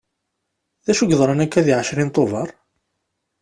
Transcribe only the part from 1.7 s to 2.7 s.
ɛecrin tuḅer?